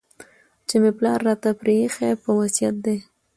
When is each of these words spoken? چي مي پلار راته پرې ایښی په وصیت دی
چي 0.67 0.75
مي 0.81 0.91
پلار 0.97 1.19
راته 1.27 1.49
پرې 1.59 1.73
ایښی 1.81 2.11
په 2.21 2.29
وصیت 2.39 2.75
دی 2.85 2.97